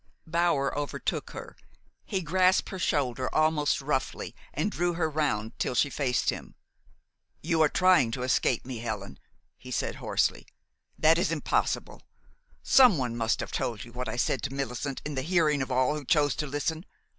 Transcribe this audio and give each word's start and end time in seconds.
Bower 0.25 0.75
overtook 0.75 1.29
her. 1.29 1.55
He 2.05 2.23
grasped 2.23 2.69
her 2.69 2.79
shoulder 2.79 3.29
almost 3.35 3.81
roughly, 3.81 4.33
and 4.51 4.71
drew 4.71 4.93
her 4.93 5.07
round 5.07 5.59
till 5.59 5.75
she 5.75 5.91
faced 5.91 6.31
him. 6.31 6.55
"You 7.43 7.61
are 7.61 7.69
trying 7.69 8.09
to 8.13 8.23
escape 8.23 8.65
me, 8.65 8.79
Helen!" 8.79 9.19
he 9.59 9.69
said 9.69 9.97
hoarsely. 9.97 10.47
"That 10.97 11.19
is 11.19 11.31
impossible. 11.31 12.01
Someone 12.63 13.15
must 13.15 13.41
have 13.41 13.51
told 13.51 13.83
you 13.85 13.91
what 13.93 14.09
I 14.09 14.15
said 14.15 14.41
to 14.41 14.53
Millicent 14.55 15.03
in 15.05 15.13
the 15.13 15.21
hearing 15.21 15.61
of 15.61 15.71
all 15.71 15.93
who 15.93 16.03
chose 16.03 16.35
to 16.37 16.47
listen. 16.47 16.83